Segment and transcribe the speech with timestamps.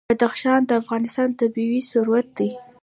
[0.09, 2.49] بدخشان د افغانستان طبعي ثروت دی.